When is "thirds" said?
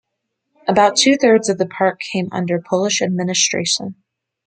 1.15-1.47